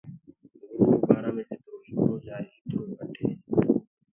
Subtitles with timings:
[0.79, 3.29] گُرو بآرآ مي جِترو لِکرو جآئي اُترو گھٽ هي۔